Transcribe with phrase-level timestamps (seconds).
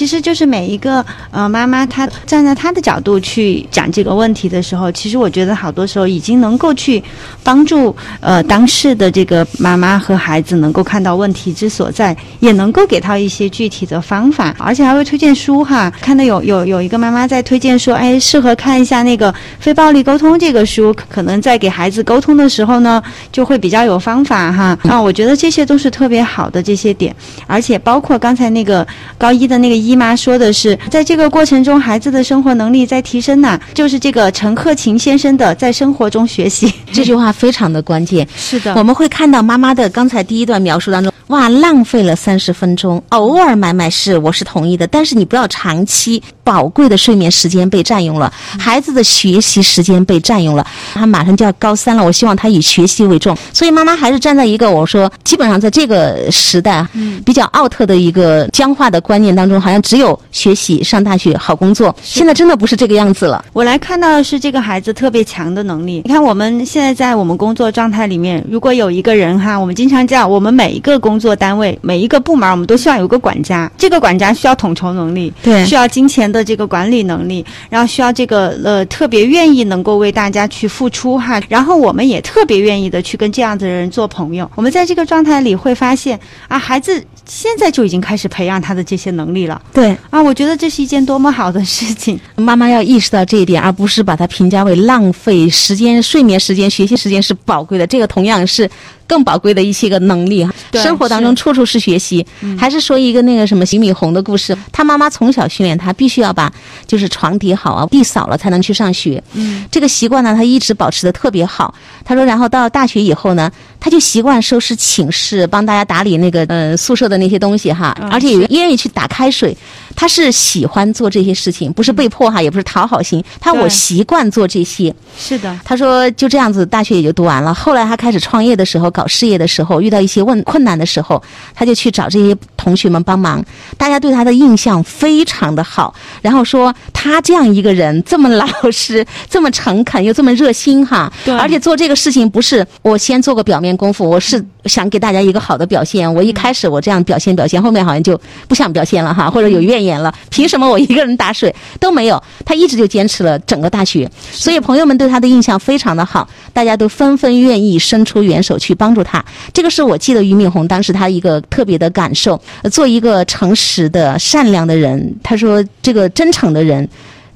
[0.00, 7.04] 其实就是每一个呃妈妈，她站在她的角度去讲这个问题的时候，其实我觉得好多时候已经能够去
[7.42, 15.92] 帮助呃当事的这个妈妈和孩子能够看到问题之所在，也能够给到一些具体的方法，而且还会推荐书哈。
[16.00, 24.78] 看到有有有一个妈妈在推荐说，哎，适合看一下那个非暴力沟通这个书，可能在给孩子沟通的时候呢，就会比较有方法哈。
[24.84, 27.14] 啊，我觉得这些都是特别好的这些点，
[27.46, 28.86] 而且包括刚才那个
[29.18, 38.24] 高一的那个一姨妈说的是，在这个过程中，孩子的生活能力在提升呐，就是这个陈克勤先生的在生活中学习 这句话非常的关键。
[38.36, 63.44] 是的我们会看到妈妈的刚才第一段描述当中，哇，浪费了三十分钟，偶尔买买是我是同意的，但是你不要长期宝贵的睡眠时间被占用了，孩子的学习时间被占用了，他马上就要高三了，我希望他以学习为重，所以妈妈还是站在一个我说，基本上在这个时代嗯，比较 out 的一个僵化的观念当中，好像只有学习、上大学、好工作，现在真的不是这个样子了。
[63.52, 66.02] 我来看到的是这个孩子特别强的能力。
[66.04, 73.70] 你看，我们现在在我们工作状态里面，如果有一个人哈，我们经常讲，我们每一个工作单位、每一个部门，我们都希望有个管家。
[73.76, 81.40] 这个管家需要统筹能力，对需要金钱的这个管理能力，然后需要这个呃特别愿意能够为大家去付出哈。
[81.48, 84.50] 然后我们也特别愿意的去跟这样子的人做朋友。
[84.54, 86.18] 我们在这个状态里会发现
[86.48, 92.18] 啊，孩子现在就已经开始培养他的这些能力了对，啊，我觉得这是一件多么好的事情。
[92.36, 97.86] 妈妈要意识到这一点，而不是把它评价为浪费时间、睡眠时间、学习时间是宝贵的。
[97.86, 98.68] 这个同样是
[99.10, 100.54] 更宝贵的一些个能力哈。
[100.70, 102.24] 对生活当中处处是学习。
[102.56, 106.52] 还是说一个那个什么邢敏红的故事，他妈妈从小训练他，必须要把
[106.86, 109.20] 就是床叠好啊，地扫了才能去上学。
[109.34, 111.74] 嗯，这个习惯呢，他一直保持的特别好。
[112.04, 119.56] 他说，然后到大学以后呢，他就习惯收拾寝室，帮大家打理那个呃宿舍的那些东西哈，嗯而且也愿意去打开水。
[119.96, 123.22] 他是喜欢做这些事情，不是被迫哈，也不是讨好型。
[123.40, 124.94] 他我习惯做这些。
[125.18, 127.52] 是的，他说就这样子，大学也就读完了。
[127.52, 131.22] 后来他开始创业的时候，搞搞事业的时候，遇到一些问困难的时候，
[131.54, 133.42] 他就去找这些同学们帮忙。
[133.78, 146.12] 大家对他的印象非常的好，然后说他这样一个人这么老实、这么诚恳又这么热心哈，对而且做这个事情不是我先做个表面功夫，我是想给大家一个好的表现。
[146.14, 150.12] 我一开始我这样表现表现，后面好像就不想表现了哈，或者有怨言了。
[150.28, 152.22] 凭什么我一个人打水 都没有？
[152.44, 159.24] 他一直就坚持了整个大学，所以朋友们对他的印象非常的好，大家都纷纷愿意伸出援手去帮助他。
[159.52, 162.40] 这个是我记得俞敏洪当时他一个特别的感受，呃
[162.70, 165.14] 做一个诚实的、善良的人。
[165.22, 166.88] 他说，这个真诚的人。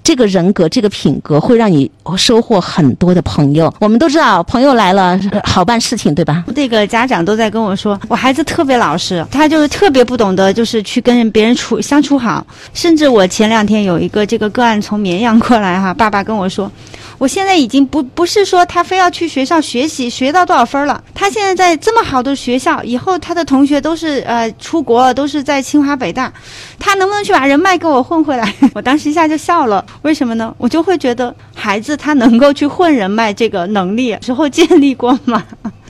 [0.06, 3.72] 这个人格、这个品格会让你收获很多的朋友。
[3.80, 6.44] 我们都知道，朋友来了好办事情，对吧？
[6.54, 12.46] 那个家长都在跟我说，我孩子特别老实，他就是特别不懂得，就是去跟别人处相处好。
[12.74, 16.70] 甚至我前两天有一个这个个案从绵阳过来哈，爸爸跟我说，
[17.18, 26.32] 我现在已经不不是说他非要去学校学习，学到多少分了，他现在在这么好的学校，以后他的同学都是呃出国，都是在清华北大，
[26.78, 28.52] 他能不能去把人脉给我混回来？
[28.74, 30.54] 我当时一下就笑了，为什么呢？
[30.58, 35.42] 我就会觉得孩子他能够去混人脉这个能力之后建立过吗？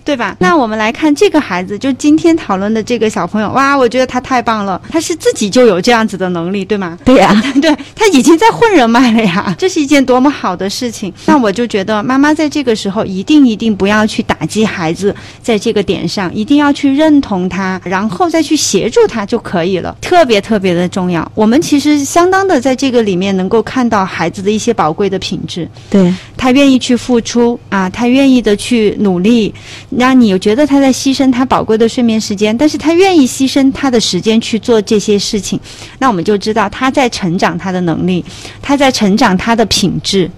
[0.05, 0.37] 对吧？
[0.39, 6.99] 那我们来看这个孩子，就今天讨论的这个小朋友，哇，我觉得他太棒了，他是自己就有这样子的能力，对吗？
[7.05, 11.13] 对呀、 对他已经在混人脉了呀，这是一件多么好的事情。
[11.27, 21.27] 那我就觉得妈妈在这个时候一定一定不要去打击孩子，在这个点上一定要去认同他，然后再去协助他就可以了，特别特别的重要。
[21.35, 25.67] 我们其实相当的在这个里面能够看到孩子的一些宝贵的品质。
[25.89, 29.55] 对，他愿意去付出啊，他愿意的去努力，
[29.99, 35.59] 让你觉得他在牺牲他宝贵的睡眠时间，但是他愿意牺牲他的时间去做这些事情，
[35.99, 38.25] 那我们就知道他在成长他的能力，
[38.61, 40.31] 他在成长他的品质，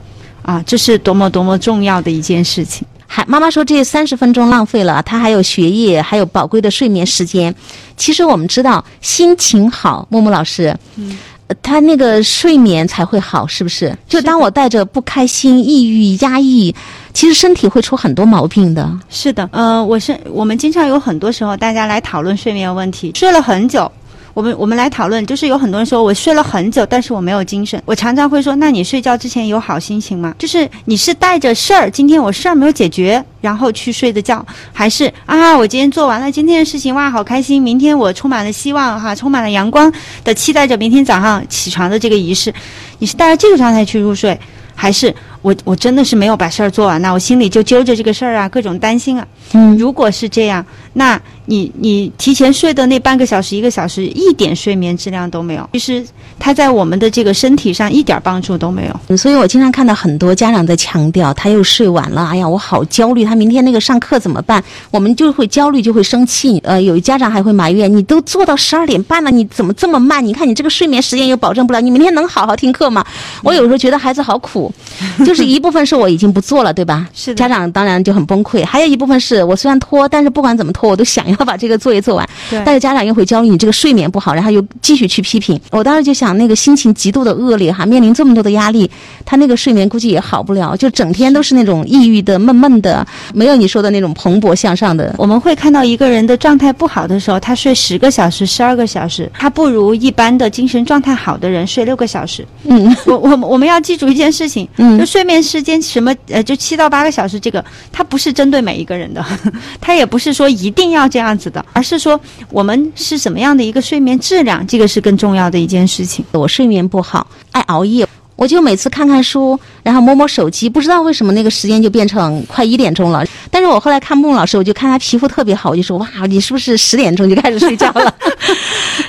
[0.43, 2.87] 啊，这是多么多么重要的一件事情。
[3.07, 7.55] 还妈妈说这三十分钟浪费了，他还有学业，还有宝贵的睡眠时间。
[7.97, 11.17] 其实我们知道，心情好，木木老师，嗯。
[11.63, 13.97] 他那个睡眠才会好，是不是？
[14.09, 16.75] 就当我带着不开心、抑郁、压抑，
[17.13, 18.91] 其实身体会出很多毛病的。
[19.09, 23.91] 是的，呃，我是我们经常有很多时候大家来讨论睡眠问题，睡了很久。
[24.37, 27.83] 我们我们来讨论，就是有很多人说我睡了很久，但是我没有精神。
[27.87, 30.35] 我常常会说，那你睡觉之前有好心情吗？
[30.39, 34.45] 就是你是带着事儿，今天我事儿没有解决，然后去睡的觉，
[34.75, 39.91] 还是啊，我今天做完了今天的事情，哇，好开心，明天我充满了希望哈，充满了阳光
[40.23, 42.53] 的期待着明天早上起床的这个仪式。
[42.99, 44.39] 你是带着这个状态去入睡，
[44.75, 49.27] 还是我我真的是没有把事儿做完，那我心里就揪着这个事儿啊，各种担心啊。
[49.53, 50.63] 嗯，如果是这样，
[50.93, 55.69] 那你你提前睡的那半个小时、一个小时，一点睡眠质量都没有。
[55.73, 56.05] 其实
[56.39, 59.17] 它在我们的这个身体上一点帮助都没有。
[59.17, 64.63] 所以我经常看到很多家长在强调，他又睡晚了，哎呀，我好焦虑，他明天那个上课怎么办？
[64.91, 66.61] 我们就会焦虑，就会生气。
[66.65, 70.25] 呃，有家长还会埋怨，你都做到十二点半了，你怎么这么慢？
[70.25, 73.05] 你看你这个睡眠时间又保证不了，你明天能好好听课吗？
[73.43, 74.73] 我有时候觉得孩子好苦，
[75.25, 77.09] 就是一部分是我已经不做了，对吧？
[77.15, 82.29] 是的家长当然就很崩溃，还有一部分是我虽然拖，但是不管怎么拖，我都想要把这个作业做完。
[82.51, 85.61] 对但是家长又会焦虑，你这个睡眠不好，然后又继续去批评。
[85.71, 88.91] 我当时就想，那个心情极度的恶劣哈，面临这么多的压力，
[89.25, 95.15] 他那个睡眠估计也好不了，就整天都是那种抑郁的、闷闷的，没有你说的那种蓬勃向上的。
[95.19, 102.47] 我们会看到一个人的状态不好的时候，他睡十个小时、十二个小时，他不如一般的精神状态好的人睡六个小时。
[102.69, 109.25] 嗯我我我们要记住一件事情，嗯就睡眠时间什么呃，就七到八个小时，这个它不是针对每一个人的，
[109.81, 112.19] 它也不是说一定要这样样子的，而是说
[112.51, 116.25] 我们是什么样的一个睡眠质量，这个是更重要的一件事情。
[116.33, 118.07] 我睡眠不好，爱熬夜。
[118.37, 123.25] 我就每次看看书，然后摸摸手机，不知道为什么那个时间就变成快一点钟了。
[123.51, 128.15] 但是我后来看孟老师，我就看他皮肤特别好，我就说哇，你是不是十点钟就开始睡觉了？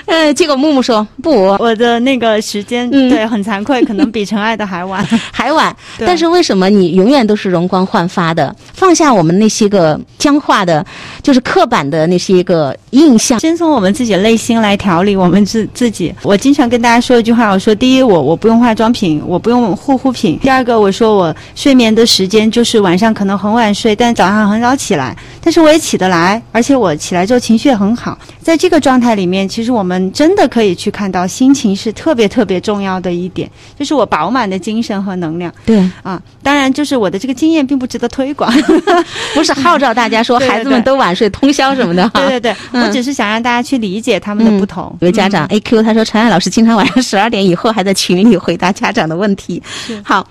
[0.17, 5.05] 呃，结果木木说不，我的那个时间、嗯对很惭愧，可能比陈爱的还晚。
[5.31, 5.75] 还晚。
[5.99, 8.55] 但是为什么你永远都是容光焕发的？
[8.73, 10.85] 放下我们那些个僵化的，
[11.21, 13.37] 就是刻板的那些个印象。
[13.39, 16.13] 先从我们自己内心来调理我们自自己。
[16.23, 28.17] 我经常跟大家说一句话，我说第一，我我不用化妆品，我不用护肤品；第二个，我说我睡眠的时间就是晚上可能很晚睡，但早上很早起来，但是我也起得来，而且我起来之后情绪也很好。
[28.47, 36.21] 在这个状态里面，其实我们真的可以去看到心情是特别特别重要的一点，就是我饱满的精神和能量对，啊。
[36.41, 38.49] 当然，就是我的这个经验并不值得推广。
[39.35, 42.11] 不是号召大家说孩子们都晚睡通宵什么的哈。
[42.23, 44.95] 对对对，嗯我只是想让大家去理解他们的不同。
[45.01, 49.61] 有个家长 A Q 他说陈爱老师经常晚上十二点以后还在群里回答家长的问题。
[50.01, 50.25] 好。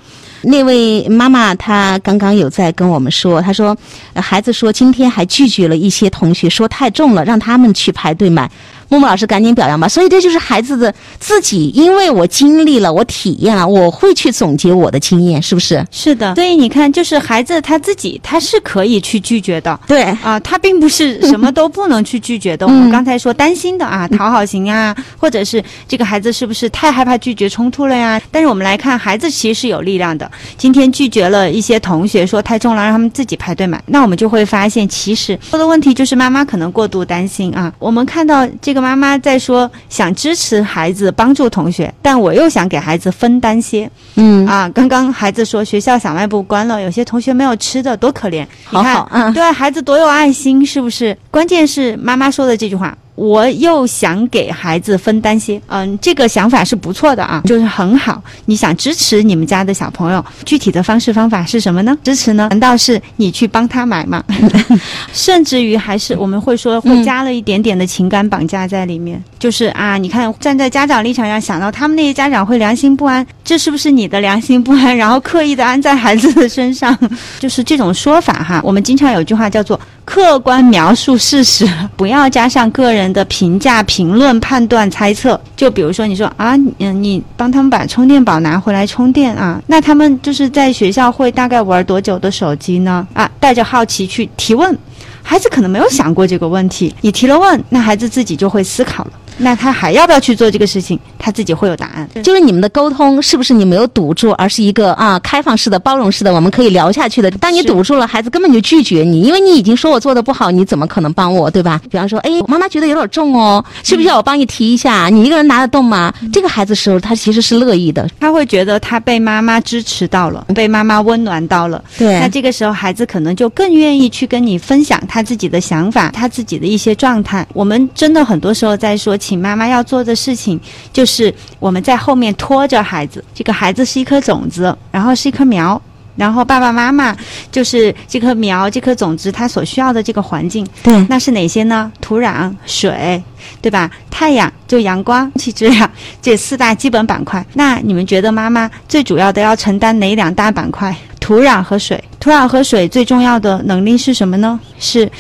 [0.49, 3.77] 那位妈妈她刚刚有在跟我们说，她说、
[4.15, 8.49] 孩子说今天还拒绝了一些同学，说太重了，让他们去排队买。
[8.89, 9.89] 木木老师赶紧表扬吧。
[9.89, 15.85] 所以这就是孩子的自己，因为我经历了，我体验了，我会去总结我的经验，是不是？
[15.91, 19.79] 是的，所以你看，就是孩子他自己他是可以去拒绝的。
[19.87, 22.67] 对，啊，他并不是什么都不能去拒绝的。
[22.67, 28.21] 我嗯们刚才说担心的啊，讨好型啊，或者是这个孩子是不是太害怕拒绝冲突了呀？
[28.31, 30.31] 但是我们来看，孩子其实是有力量的。
[30.57, 37.73] 今天拒绝了一些同学说太重了，让他们自己排队买，那我们就会发现，其实说的问题就是妈妈可能过度担心啊。
[37.79, 43.91] 我们看到这个妈妈在说想支持孩子，帮助同学，但我又想给孩子分担些。
[44.15, 48.47] 嗯，啊，刚刚孩子说学校小卖部关了，有些同学没有吃的，多可怜。
[48.71, 51.17] 你看，好好，嗯，对孩子多有爱心，是不是？
[51.31, 52.97] 关键是妈妈说的这句话。
[53.17, 58.23] 我又想给孩子分担些，嗯，这个想法是不错的啊，就是很好。
[58.45, 61.97] 你想支持你们家的小朋友，具体的方式方法是什么呢？
[62.05, 62.49] 支持呢？
[62.51, 64.23] 难道是你去帮他买吗？
[65.13, 76.97] 甚至于还是我们会说会加了一点点的情感绑架在里面，就是啊，你看站在家长立场上想到他们那些家长会良心不安，这是不是你的良心不安，然后刻意的安在孩子的身上？
[77.41, 78.61] 就是这种说法哈。
[78.63, 85.39] 我们经常有句话叫做客观描述事实，不要加上个人的评价、评论、判断、猜测。
[85.57, 93.07] 就比如说你说啊，嗯，你帮他们把充电宝拿回来充电啊，那他们就是在学校会大概玩多久的手机呢？
[93.13, 94.75] 啊，带着好奇去提问。
[95.23, 99.11] 孩子可能没有想过这个问题，你提了问，那孩子自己就会思考了。
[99.39, 100.99] 那他还要不要去做这个事情？
[101.19, 102.09] 他自己会有答案。
[102.23, 107.31] 就是你们的沟通是不是你没有堵住，而是一个啊开放式的、包容式的，我们可以聊下去的。
[107.33, 111.81] 当你堵住了，孩子根本就拒绝你，因为你已经说我做的不好，你怎么可能帮我，对吧？
[111.91, 115.09] 比方说，哎，妈妈觉得有点重哦，需不需要我帮你提一下？
[115.09, 116.13] 你一个人拿得动吗？
[116.33, 121.83] 这个孩子时候他其实是乐意的，他会觉得他被妈妈支持到了，被妈妈温暖到了。
[121.99, 127.47] 对那，这个时候，孩子可能就更愿意去跟你分享他自己的想法，他自己的一些状态。
[127.53, 130.61] 我们真的很多时候在说，请妈妈要做的事情，
[130.93, 133.25] 就是我们在后面拖着孩子。
[133.35, 135.83] 这个孩子是一颗种子，然后是一棵苗。
[136.15, 137.15] 然后爸爸妈妈
[137.51, 141.91] 就是这棵苗、这颗种子，它所需要的这个环境，对，那是哪些呢？
[142.01, 143.21] 土壤、水，
[143.61, 143.91] 对吧？
[144.11, 145.91] 太阳就阳光、空气质量
[146.23, 147.45] 这四大基本板块。
[147.55, 150.97] 那你们觉得妈妈最主要的要承担哪两大板块？
[151.19, 152.03] 土壤和水。
[152.21, 154.61] 土壤和水最重要的能力是什么呢？
[154.79, 155.11] 是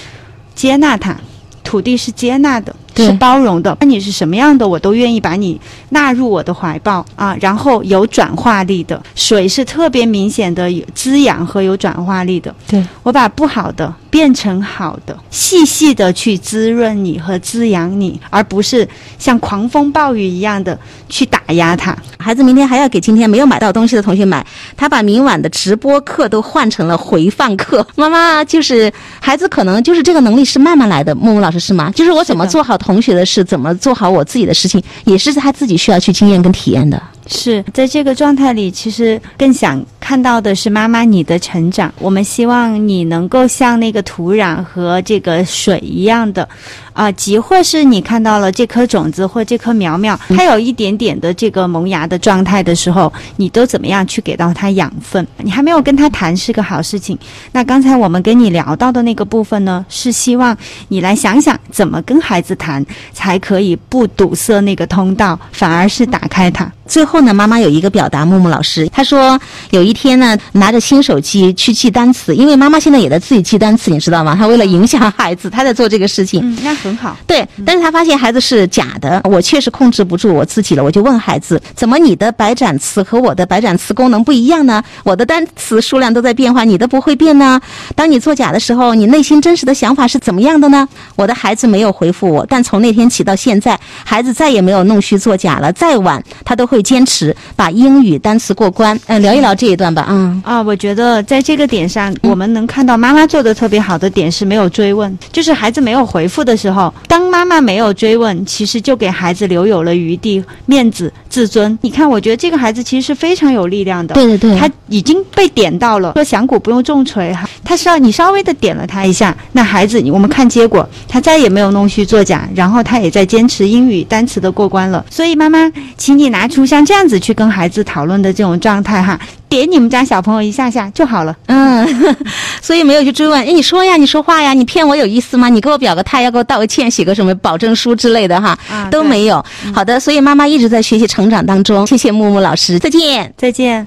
[0.54, 1.16] 接纳它。
[1.62, 3.76] 土地是接纳的，对是包容的。
[3.80, 5.60] 那你是什么样的，我都愿意把你
[5.90, 7.36] 纳入我的怀抱啊。
[7.40, 12.54] 然后有转化力的水是特别明显的有滋养和有转化力的。
[12.66, 21.94] 对，我把不好的、变成好的，细细的去滋润你和滋养你，而不是像狂风暴雨一样的去打压他。
[22.18, 24.42] 孩子明天还要给今天没有买到东西的同学买，
[24.74, 27.86] 他把明晚的直播课都换成了回放课。
[27.94, 31.14] 妈妈就是孩子，可能就是这个能力是慢慢来的。
[31.14, 31.92] 木木老师是吗？
[31.94, 37.00] 就是我怎么做好同学的事，怎么做好我自己的事情，也是他自己需要去经验跟体验的。
[37.28, 41.92] 是在这个状态里，其实更想看到的是妈妈你的成长。
[41.98, 46.48] 我们希望你能够像那个土壤和这个水一样的，
[46.96, 55.24] 啊、即或是你看到了这颗种子或这棵苗苗，它有一点点的这个萌芽的状态的时候，你都怎么样去给到它养分？
[55.42, 57.16] 你还没有跟他谈是个好事情。
[57.52, 60.56] 那刚才我们跟你聊到的那个部分呢，是希望
[60.88, 66.72] 你来想想怎么跟孩子谈，才可以不堵塞那个通道，反而是打开它。
[66.86, 69.38] 最后呢，妈妈有一个表达，木木老师，她说
[69.70, 74.34] 有一天呢，拿着新手机去记单词，因为妈妈现在也在自己记单词，你知道吗？
[74.34, 76.40] 她为了影响孩子，她在做这个事情。
[76.44, 77.16] 嗯，那很好。
[77.26, 84.82] 对，但是他发现孩子是假的，我确实控制不住我自己了，我就问孩子，怎么你的白展词和我的白展词功能不一样呢？
[85.04, 87.60] 我的单词数量都在变化，你的不会变呢？
[87.94, 90.88] 当你作假的时候，你内心真实的想法是怎么样的呢？
[91.16, 98.98] 我的孩子没有回复我，但从那天起到现在，孩子再也没有弄虚作假了，再晚他都会坚持把英语单词过关。
[99.06, 100.42] 嗯、聊一聊这一段吧，嗯。
[100.44, 106.75] 啊，我觉得在这个点上，我们能看到妈妈做的特别好的点是没有追问，就是孩子没有回复的时候，
[107.08, 111.78] 当妈妈没有追问，其实就给孩子留有了余地、面子、自尊。
[111.82, 114.14] 你看，我觉得这个孩子其实是非常有力量的。
[114.14, 125.04] 对对对，他已经被点到了，说响鼓不用重锤哈，他是要你稍微的点了他一下，那孩子我们看结果，他再也没有弄虚作假，然后他也在坚持英语单词的过关了。
[125.10, 131.36] 所以妈妈，请你拿出像这样子去跟孩子讨论的这种状态哈，点你们家小朋友一下下就好了。
[131.48, 131.86] 嗯，
[132.62, 135.50] 所以没有去追问，哎，你说呀，你说话呀，你骗我有意思吗？
[135.50, 139.44] 你给我表个态，要给我道个歉，写个什么保证书之类的哈，啊都没有。
[139.74, 141.84] 好的，所以妈妈一直在学习成长当中。
[141.86, 143.34] 谢谢木木老师，再见。
[143.36, 143.84] 再见。